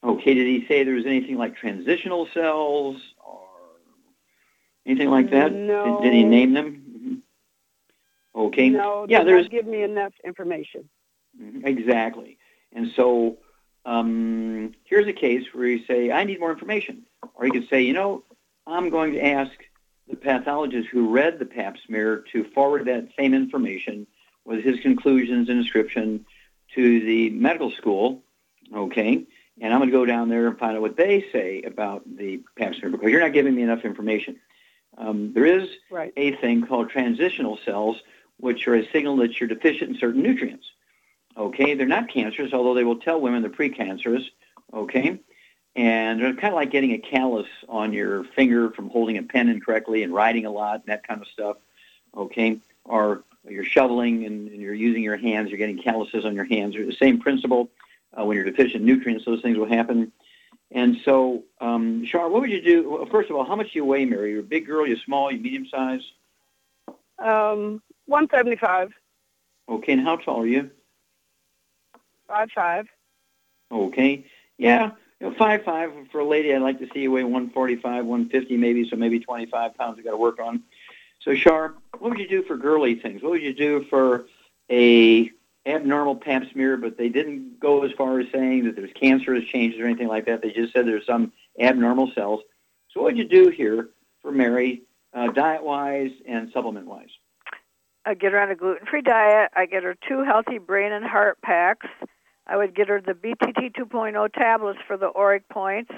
[0.04, 3.48] Okay, did he say there was anything like transitional cells or
[4.86, 5.54] anything like that?
[5.54, 6.02] No.
[6.02, 7.22] Did, did he name them?
[8.36, 8.48] Mhm.
[8.48, 8.70] Okay.
[8.70, 10.90] No, yeah, there's give me enough information.
[11.40, 12.38] Mhm, Exactly.
[12.74, 13.38] And so
[13.86, 17.04] um, here's a case where you say, I need more information.
[17.36, 18.24] Or you could say, you know,
[18.68, 19.52] I'm going to ask
[20.08, 24.08] the pathologist who read the pap smear to forward that same information
[24.46, 26.26] with his conclusions and description
[26.76, 28.24] to the medical school,
[28.76, 29.26] okay?
[29.62, 32.42] And I'm going to go down there and find out what they say about the
[32.58, 34.38] pap smear because you're not giving me enough information.
[34.98, 36.14] Um, there is Right.
[36.18, 37.98] a thing called transitional cells,
[38.38, 40.66] which are a signal that you're deficient in certain nutrients.
[41.36, 44.26] Okay, they're not cancerous, although they will tell women they're precancerous.
[44.74, 45.20] Okay,
[45.76, 49.50] and they're kind of like getting a callus on your finger from holding a pen
[49.50, 51.58] incorrectly and writing a lot and that kind of stuff.
[52.16, 56.46] Okay, or you're shoveling and, and you're using your hands, you're getting calluses on your
[56.46, 56.76] hands.
[56.76, 57.70] The same principle.
[58.16, 60.12] Uh, when you're deficient in nutrients, those things will happen.
[60.70, 62.90] And so, um, Char, what would you do?
[62.90, 64.32] Well, first of all, how much do you weigh, Mary?
[64.32, 66.02] You're a big girl, you're small, you're medium size.
[67.18, 68.94] Um, 175,
[69.70, 70.70] Okay, and how tall are you?
[72.28, 72.88] 55.
[73.72, 74.26] Okay.
[74.58, 76.54] Yeah, you know, five five for a lady.
[76.54, 80.12] I'd like to see you weigh 145, 150 maybe, so maybe 25 pounds we got
[80.12, 80.64] to work on.
[81.22, 83.24] So, Shar, what would you do for girly things?
[83.24, 84.26] What would you do for
[84.70, 85.32] a
[85.66, 89.80] abnormal pap smear, but they didn't go as far as saying that there's cancerous changes
[89.80, 90.42] or anything like that.
[90.42, 92.42] They just said there's some abnormal cells.
[92.92, 93.90] So, what would you do here
[94.22, 97.10] for Mary, uh, diet-wise and supplement-wise?
[98.06, 99.52] I get her on a gluten-free diet.
[99.56, 101.88] I get her two healthy brain and heart packs.
[102.46, 105.92] I would get her the BTT 2.0 tablets for the ORAC points,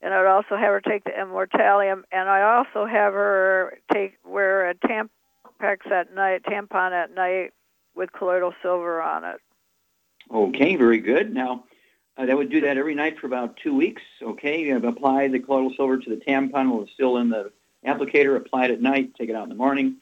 [0.00, 4.16] and I would also have her take the Immortalium, and I also have her take
[4.24, 7.52] wear a Tampax at night, tampon at night
[7.94, 9.40] with colloidal silver on it.
[10.30, 11.34] Okay, very good.
[11.34, 11.64] Now,
[12.16, 14.02] uh, that would do that every night for about two weeks.
[14.22, 17.50] Okay, you have applied the colloidal silver to the tampon while it's still in the
[17.86, 18.36] applicator.
[18.36, 19.14] Apply it at night.
[19.16, 19.96] Take it out in the morning,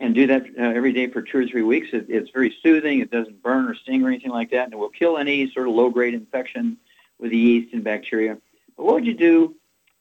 [0.00, 1.88] and do that uh, every day for two or three weeks.
[1.92, 3.00] It, it's very soothing.
[3.00, 5.68] It doesn't burn or sting or anything like that, and it will kill any sort
[5.68, 6.76] of low-grade infection
[7.18, 8.38] with the yeast and bacteria.
[8.76, 9.54] But what would you do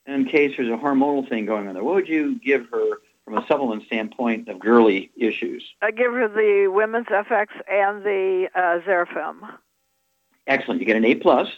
[0.06, 1.84] in case there's a hormonal thing going on there?
[1.84, 5.64] What would you give her from a supplement standpoint of girly issues?
[5.82, 9.58] I give her the Women's FX and the uh, Xerafem.
[10.45, 10.80] Excellent.
[10.80, 11.50] You get an A plus.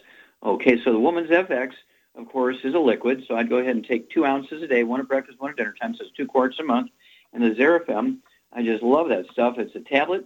[0.42, 1.74] Okay, so the woman's FX,
[2.16, 3.26] of course, is a liquid.
[3.28, 5.58] So I'd go ahead and take two ounces a day, one at breakfast, one at
[5.58, 5.94] dinner time.
[5.94, 6.90] So it's two quarts a month.
[7.34, 8.18] And the Xerafem,
[8.52, 9.58] I just love that stuff.
[9.58, 10.26] It's a tablet,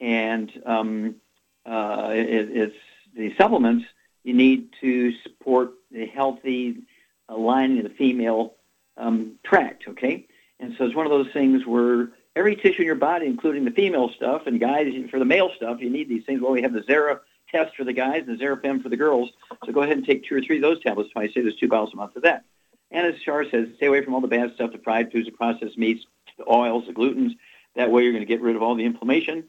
[0.00, 1.16] and um,
[1.64, 2.76] uh, it, it's
[3.16, 3.84] the supplements
[4.24, 6.82] you need to support the healthy
[7.28, 8.54] lining of the female
[8.96, 9.84] um, tract.
[9.88, 10.26] Okay,
[10.60, 13.70] and so it's one of those things where every tissue in your body, including the
[13.70, 16.40] female stuff, and guys for the male stuff, you need these things.
[16.40, 17.20] Well, we have the Zera
[17.50, 19.30] test for the guys and the Xerafem for the girls.
[19.64, 21.32] So go ahead and take two or three of those tablets twice.
[21.34, 22.44] Say there's two bottles a month of that.
[22.90, 25.32] And as Char says, stay away from all the bad stuff, the fried foods, the
[25.32, 26.04] processed meats,
[26.38, 27.32] the oils, the glutens.
[27.76, 29.44] That way you're going to get rid of all the inflammation.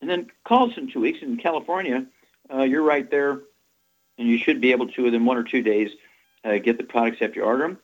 [0.00, 1.20] And then call us in two weeks.
[1.22, 2.06] In California,
[2.52, 3.40] uh, you're right there,
[4.18, 5.90] and you should be able to, within one or two days,
[6.44, 7.78] uh, get the products after you order them.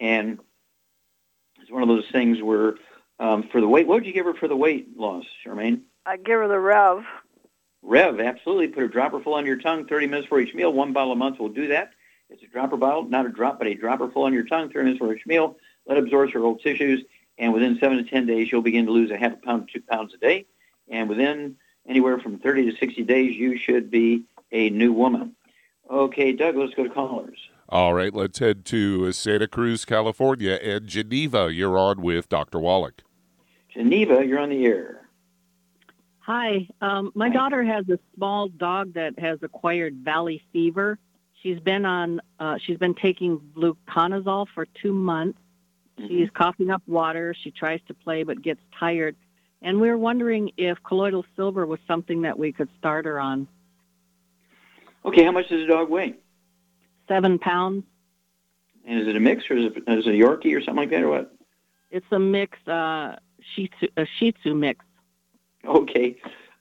[0.00, 0.38] And
[1.60, 2.74] it's one of those things where
[3.18, 5.82] um, for the weight, what would you give her for the weight loss, Charmaine?
[6.04, 7.04] I'd give her the Rev.
[7.82, 8.68] Rev, absolutely.
[8.68, 10.72] Put a dropper full on your tongue, 30 minutes for each meal.
[10.72, 11.90] One bottle a month will do that.
[12.28, 14.84] It's a dropper bottle, not a drop, but a dropper full on your tongue, 30
[14.84, 15.56] minutes for each meal.
[15.86, 17.04] Let it absorb your old tissues,
[17.38, 19.74] and within seven to 10 days, you'll begin to lose a half a pound to
[19.78, 20.46] two pounds a day.
[20.88, 21.56] And within
[21.88, 25.34] anywhere from 30 to 60 days, you should be a new woman.
[25.90, 27.38] Okay, Doug, let's go to callers.
[27.68, 31.52] All right, let's head to Santa Cruz, California, and Geneva.
[31.52, 32.58] You're on with Dr.
[32.58, 33.02] Wallach.
[33.68, 35.08] Geneva, you're on the air.
[36.20, 36.68] Hi.
[36.80, 40.98] Um, my daughter has a small dog that has acquired valley fever.
[41.42, 42.20] She's been on.
[42.40, 45.38] Uh, she's been taking fluconazole for two months.
[45.98, 47.34] She's coughing up water.
[47.34, 49.16] She tries to play but gets tired.
[49.62, 53.48] And we're wondering if colloidal silver was something that we could start her on.
[55.04, 56.14] Okay, how much does the dog weigh?
[57.08, 57.84] Seven pounds.
[58.84, 60.90] And is it a mix or is it, is it a Yorkie or something like
[60.90, 61.34] that or what?
[61.90, 63.16] It's a mix, uh,
[63.54, 64.84] Shih Tzu, a Shih Tzu mix.
[65.64, 66.16] Okay,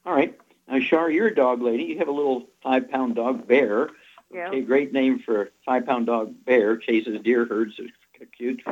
[0.05, 0.37] all right.
[0.67, 1.83] Now, Shar, you're a dog lady.
[1.83, 3.89] You have a little five-pound dog, Bear.
[4.33, 4.47] Yeah.
[4.47, 6.77] Okay, great name for a five-pound dog, Bear.
[6.77, 7.73] Chases deer herds.
[7.77, 7.91] It's
[8.35, 8.63] cute.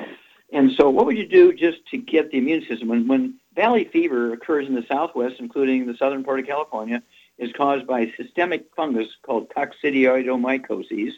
[0.53, 2.87] And so, what would you do just to get the immune system?
[2.87, 7.01] When, when valley fever occurs in the Southwest, including the southern part of California,
[7.39, 11.13] is caused by systemic fungus called coccidioidomycosis.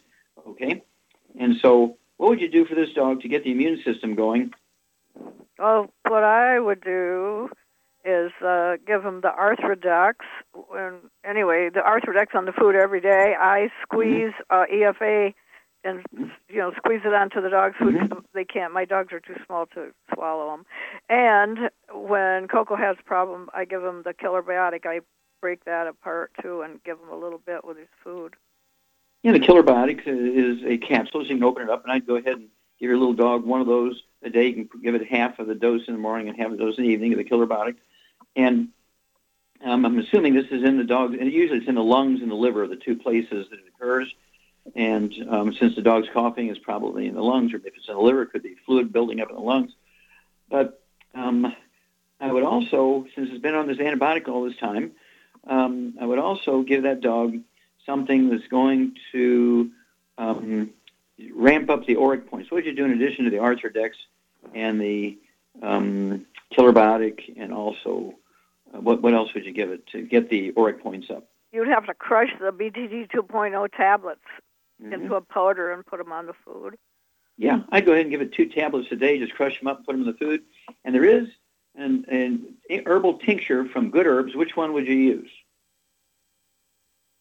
[0.47, 0.81] Okay,
[1.37, 4.53] and so what would you do for this dog to get the immune system going?
[5.59, 7.49] Well, what I would do
[8.05, 10.13] is uh, give him the Arthrodex.
[10.73, 13.35] And anyway, the Arthrodex on the food every day.
[13.37, 15.33] I squeeze uh, EFA
[15.85, 16.03] and
[16.49, 18.11] you know squeeze it onto the dog's food.
[18.33, 18.73] They can't.
[18.73, 20.65] My dogs are too small to swallow them.
[21.07, 24.85] And when Coco has a problem, I give him the killer biotic.
[24.85, 24.99] I
[25.39, 28.35] break that apart too and give him a little bit with his food.
[29.23, 32.05] Yeah, the Killer Biotics is a capsule, so you can open it up, and I'd
[32.05, 32.47] go ahead and
[32.79, 34.49] give your little dog one of those a day.
[34.49, 36.63] You can give it half of the dose in the morning and half of the
[36.63, 37.77] dose in the evening of the Killer Biotic.
[38.35, 38.67] And
[39.63, 42.29] um, I'm assuming this is in the dog, and usually it's in the lungs and
[42.29, 44.13] the liver, the two places that it occurs.
[44.73, 47.93] And um, since the dog's coughing is probably in the lungs, or if it's in
[47.93, 49.71] the liver, it could be fluid building up in the lungs.
[50.49, 50.81] But
[51.13, 51.53] um,
[52.19, 54.91] I would also, since it's been on this antibiotic all this time,
[55.47, 57.37] um, I would also give that dog
[57.85, 59.69] something that's going to
[60.17, 60.71] um,
[61.33, 62.49] ramp up the ORAC points.
[62.49, 63.91] What would you do in addition to the Arthrodex
[64.53, 65.17] and the
[65.61, 68.15] um, Killer Biotic, and also
[68.73, 71.27] uh, what, what else would you give it to get the ORAC points up?
[71.51, 74.21] You'd have to crush the BTT 2.0 tablets
[74.81, 74.93] Mm-hmm.
[74.93, 76.75] into a powder and put them on the food.
[77.37, 79.19] Yeah, I'd go ahead and give it two tablets a day.
[79.19, 80.41] Just crush them up, and put them in the food.
[80.83, 81.27] And there is
[81.75, 84.35] an, an herbal tincture from Good Herbs.
[84.35, 85.29] Which one would you use?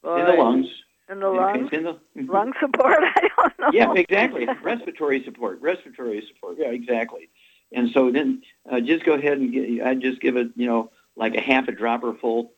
[0.04, 0.66] in the lungs.
[1.08, 1.70] In the lungs.
[1.72, 2.28] in the- mhm.
[2.28, 2.98] Lung support.
[3.02, 3.70] I don't know.
[3.72, 4.46] Yeah, exactly.
[4.62, 5.60] respiratory support.
[5.60, 6.56] Respiratory support.
[6.58, 7.30] Yeah, exactly.
[7.72, 10.90] And so then uh, just go ahead and get, I'd just give it, you know,
[11.16, 12.52] like a half a dropper full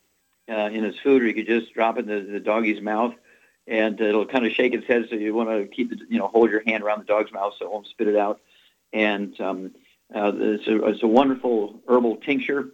[0.49, 3.13] uh, in his food, or you could just drop it in the, the doggy's mouth,
[3.67, 5.07] and it'll kind of shake its head.
[5.09, 7.53] So you want to keep it, you know, hold your hand around the dog's mouth
[7.59, 8.39] so it won't spit it out.
[8.93, 9.71] And um,
[10.15, 12.69] uh, it's, a, it's a wonderful herbal tincture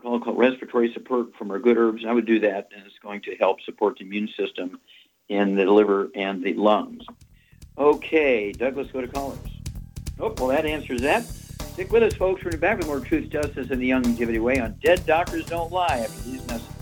[0.00, 2.04] called, called respiratory support from our good herbs.
[2.06, 4.80] I would do that, and it's going to help support the immune system
[5.28, 7.04] in the liver and the lungs.
[7.78, 9.38] Okay, Douglas, go to callers.
[10.18, 11.24] Oh, well, that answers that.
[11.24, 12.44] Stick with us, folks.
[12.44, 15.98] We're back with more Truth, Justice, and the Youngevity Way on Dead Doctors Don't Lie
[15.98, 16.81] after these messages.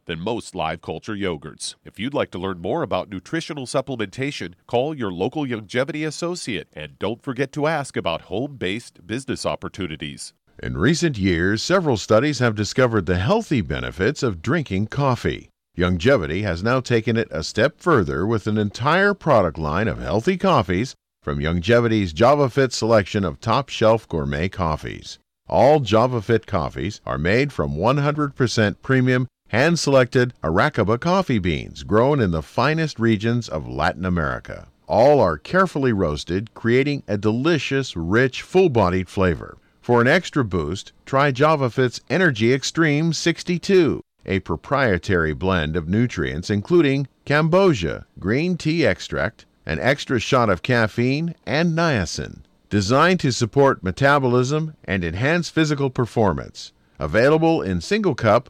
[0.11, 1.75] than most live culture yogurts.
[1.85, 6.99] If you'd like to learn more about nutritional supplementation, call your local Youngevity associate and
[6.99, 10.33] don't forget to ask about home based business opportunities.
[10.61, 15.47] In recent years, several studies have discovered the healthy benefits of drinking coffee.
[15.77, 20.35] Youngevity has now taken it a step further with an entire product line of healthy
[20.35, 20.93] coffees
[21.23, 25.19] from Youngevity's JavaFit selection of top shelf gourmet coffees.
[25.47, 32.31] All JavaFit coffees are made from 100% premium, hand selected Arabica coffee beans grown in
[32.31, 34.65] the finest regions of Latin America.
[34.87, 39.57] All are carefully roasted, creating a delicious, rich, full bodied flavor.
[39.81, 47.09] For an extra boost, try JavaFit's Energy Extreme 62, a proprietary blend of nutrients including
[47.25, 52.43] Cambogia, green tea extract, an extra shot of caffeine, and niacin.
[52.69, 56.71] Designed to support metabolism and enhance physical performance.
[56.99, 58.49] Available in single cup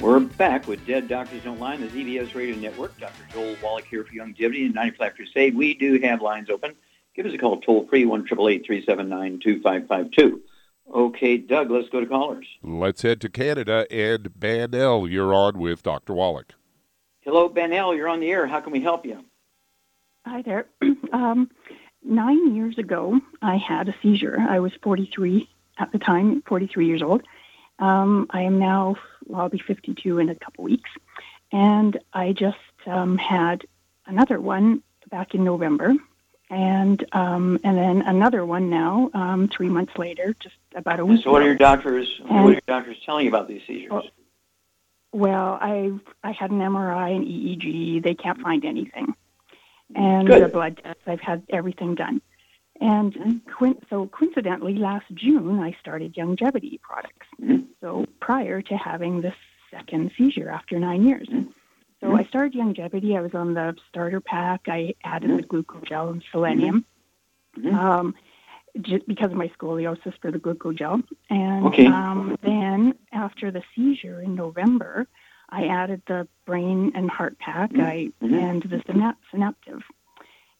[0.00, 2.96] We're back with Dead Doctors Don't Lie, the ZBS Radio Network.
[3.00, 3.24] Dr.
[3.32, 5.56] Joel Wallach here for Youngevity and 95 Crusade.
[5.56, 6.76] We do have lines open.
[7.16, 10.40] Give us a call toll free, 1 379 2552.
[10.94, 12.46] Okay, Doug, let's go to callers.
[12.62, 13.86] Let's head to Canada.
[13.90, 16.14] And Banel, you're on with Dr.
[16.14, 16.54] Wallach.
[17.22, 17.96] Hello, Banel.
[17.96, 18.46] You're on the air.
[18.46, 19.24] How can we help you?
[20.26, 20.66] Hi there.
[21.10, 21.50] Um,
[22.04, 24.38] nine years ago, I had a seizure.
[24.38, 27.22] I was 43 at the time, 43 years old.
[27.78, 28.96] Um, I am now,
[29.28, 30.90] well, I'll be 52 in a couple weeks.
[31.52, 32.56] And I just
[32.86, 33.64] um, had
[34.06, 35.94] another one back in November.
[36.50, 41.22] And um, and then another one now, um, three months later, just about a week.
[41.22, 42.08] So, what are your doctors?
[42.20, 43.90] And- what are your doctors telling you about these seizures?
[43.92, 44.02] Oh,
[45.12, 45.92] Well, I
[46.24, 48.02] I had an MRI and EEG.
[48.02, 49.14] They can't find anything,
[49.94, 50.42] and Good.
[50.42, 51.02] the blood tests.
[51.06, 52.22] I've had everything done,
[52.80, 53.40] and
[53.90, 57.26] so coincidentally, last June I started Youngevity products.
[57.80, 59.34] So prior to having this
[59.70, 61.28] second seizure after nine years,
[62.00, 63.16] so I started Youngevity.
[63.16, 64.62] I was on the starter pack.
[64.68, 66.84] I added the glucogel and selenium.
[67.72, 68.14] Um,
[68.82, 71.02] just because of my scoliosis for the glucogel.
[71.30, 71.86] And Okay.
[71.86, 75.08] um, then after the seizure in November,
[75.48, 79.82] I added the brain and heart pack I, and the synap- synaptive.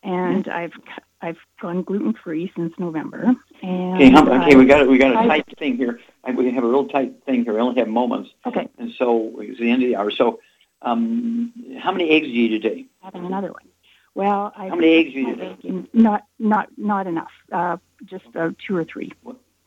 [0.08, 0.72] And I've
[1.20, 3.36] I've gone gluten free since November.
[3.62, 6.00] And Okay, how, okay, we got we got a I- tight thing here.
[6.24, 7.52] I- We have a real tight thing here.
[7.52, 8.30] We only have moments.
[8.46, 8.68] Okay.
[8.78, 10.10] And so it's the end of the hour.
[10.10, 10.40] So,
[10.80, 12.86] um, how many eggs do you eat a day?
[13.02, 13.68] having another one.
[14.14, 15.94] Well, I How many eggs do you eat?
[15.94, 17.32] Not not not enough.
[17.52, 19.12] Uh, just uh, two or three.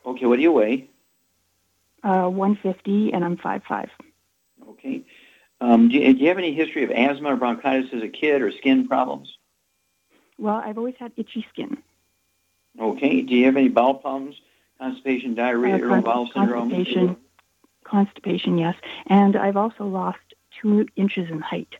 [0.05, 0.89] Okay, what do you weigh?
[2.03, 3.89] Uh, 150, and I'm five five.
[4.69, 5.03] Okay.
[5.59, 8.41] Um, do, you, do you have any history of asthma or bronchitis as a kid
[8.41, 9.37] or skin problems?
[10.41, 11.77] Well, I've always had itchy skin.
[12.79, 13.21] Okay.
[13.21, 14.35] Do you have any bowel problems?
[14.79, 16.71] Constipation, diarrhea, Uh, irritable bowel syndrome?
[16.71, 17.15] Constipation,
[17.83, 18.75] constipation, yes.
[19.05, 20.17] And I've also lost
[20.59, 21.75] two inches in height.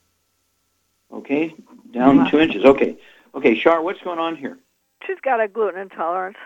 [1.12, 1.56] Okay.
[1.90, 2.30] Down Yeah.
[2.30, 2.64] two inches.
[2.64, 2.98] Okay.
[3.34, 4.60] Okay, Char, what's going on here?
[5.08, 6.38] She's got a gluten intolerance.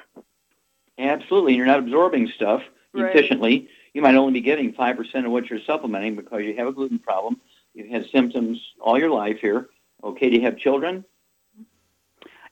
[0.97, 1.55] Absolutely.
[1.55, 2.63] You're not absorbing stuff
[2.93, 3.09] Right.
[3.13, 3.67] efficiently.
[3.93, 6.99] You might only be getting 5% of what you're supplementing because you have a gluten
[6.99, 7.41] problem.
[7.73, 9.69] You've had symptoms all your life here.
[10.01, 11.03] Okay, do you have children?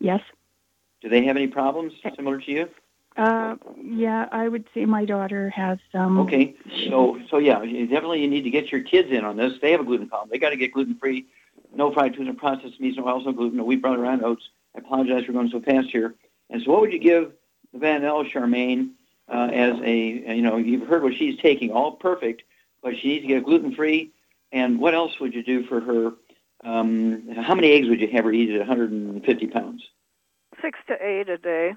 [0.04, 0.20] Yes.
[1.02, 2.70] Do they have any problems similar to you?
[3.16, 6.20] Uh, yeah, I would say my daughter has some.
[6.20, 6.56] Okay,
[6.90, 9.54] so so yeah, you definitely you need to get your kids in on this.
[9.62, 10.30] They have a gluten problem.
[10.30, 11.28] They got to get gluten free,
[11.74, 14.50] no fried and processed meats, no oils, no gluten, no wheat, brown, round oats.
[14.76, 16.16] I apologize for going so fast here.
[16.50, 17.32] And so, what would you give
[17.72, 18.92] the Van L Charmaine
[19.32, 19.96] uh, as a
[20.36, 22.44] you know you've heard what she's taking, all perfect,
[22.82, 24.12] but she needs to get gluten free.
[24.52, 26.14] And what else would you do for her
[26.64, 29.84] Um, how many eggs would you ever eat at 150 pounds?
[30.62, 31.76] Six to eight a day.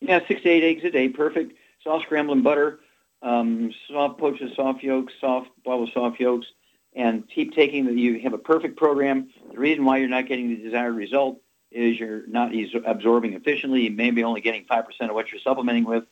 [0.00, 1.54] Yeah, six to eight eggs a day, perfect.
[1.82, 2.80] Soft scrambling butter,
[3.22, 6.46] um, soft poached soft yolks, soft boiled soft yolks,
[6.94, 7.96] and keep taking that.
[7.96, 9.30] You have a perfect program.
[9.52, 12.52] The reason why you're not getting the desired result is you're not
[12.86, 13.82] absorbing efficiently.
[13.82, 16.04] You may be only getting 5% of what you're supplementing with.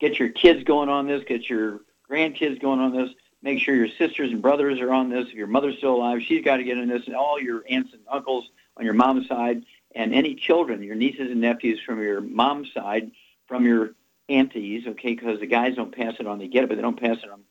[0.00, 1.22] Get your kids going on this.
[1.26, 1.80] Get your
[2.10, 3.10] grandkids going on this.
[3.42, 5.28] Make sure your sisters and brothers are on this.
[5.28, 7.06] If your mother's still alive, she's got to get in this.
[7.06, 9.64] And all your aunts and uncles on your mom's side,
[9.94, 13.10] and any children, your nieces and nephews from your mom's side,
[13.48, 13.92] from your
[14.28, 16.38] aunties, okay, because the guys don't pass it on.
[16.38, 17.42] They get it, but they don't pass it on.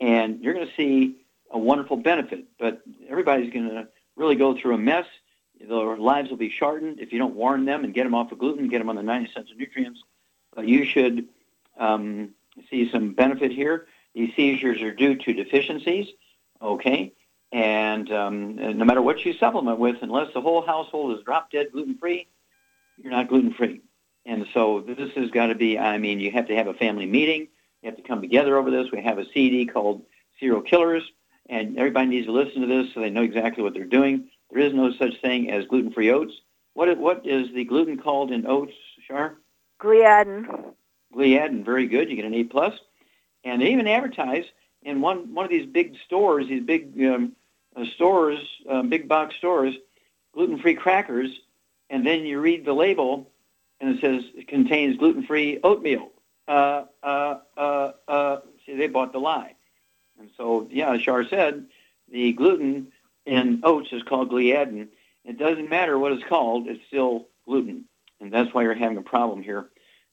[0.00, 1.16] And you're going to see
[1.50, 2.44] a wonderful benefit.
[2.58, 5.06] But everybody's going to really go through a mess.
[5.60, 8.38] Their lives will be shortened if you don't warn them and get them off of
[8.38, 10.02] gluten, get them on the 90 cents of nutrients.
[10.54, 11.28] But you should
[11.78, 12.30] um,
[12.70, 13.86] see some benefit here.
[14.16, 16.06] These seizures are due to deficiencies,
[16.62, 17.12] okay?
[17.52, 21.50] And, um, and no matter what you supplement with, unless the whole household is drop
[21.50, 22.26] dead gluten free,
[22.96, 23.82] you're not gluten free.
[24.24, 27.04] And so this has got to be, I mean, you have to have a family
[27.04, 27.48] meeting.
[27.82, 28.90] You have to come together over this.
[28.90, 30.02] We have a CD called
[30.40, 31.02] Cereal Killers,
[31.50, 34.30] and everybody needs to listen to this so they know exactly what they're doing.
[34.50, 36.32] There is no such thing as gluten-free oats.
[36.72, 38.72] What, what is the gluten called in oats,
[39.06, 39.36] Shar?
[39.78, 40.72] Gliadin.
[41.14, 42.08] Gliadin, very good.
[42.08, 42.72] You get an A plus,
[43.46, 44.44] and they even advertise
[44.82, 47.32] in one one of these big stores, these big um,
[47.76, 48.38] uh, stores,
[48.68, 49.74] uh, big box stores,
[50.34, 51.30] gluten-free crackers,
[51.88, 53.30] and then you read the label,
[53.80, 56.10] and it says it contains gluten-free oatmeal.
[56.48, 59.54] Uh, uh, uh, uh, see, they bought the lie.
[60.18, 61.66] And so, yeah, as Shar said,
[62.10, 62.92] the gluten
[63.26, 64.88] in oats is called gliadin.
[65.24, 67.84] It doesn't matter what it's called; it's still gluten,
[68.20, 69.66] and that's why you're having a problem here.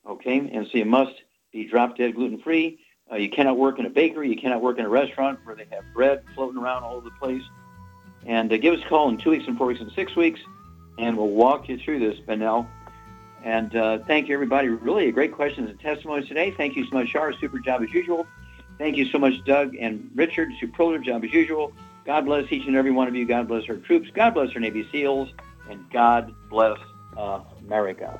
[0.07, 1.13] Okay, and so you must
[1.51, 2.79] be drop dead gluten free.
[3.13, 4.27] Uh, you cannot work in a bakery.
[4.29, 7.15] You cannot work in a restaurant where they have bread floating around all over the
[7.15, 7.43] place.
[8.25, 10.39] And uh, give us a call in two weeks and four weeks and six weeks,
[10.97, 12.67] and we'll walk you through this, Benel.
[13.43, 14.69] And uh, thank you, everybody.
[14.69, 16.51] Really great questions and testimonies today.
[16.51, 17.33] Thank you so much, Shar.
[17.33, 18.25] Super job as usual.
[18.77, 20.49] Thank you so much, Doug and Richard.
[20.59, 21.73] Superlative job as usual.
[22.05, 23.25] God bless each and every one of you.
[23.25, 24.09] God bless our troops.
[24.13, 25.29] God bless our Navy SEALs.
[25.69, 26.79] And God bless
[27.17, 28.19] uh, America.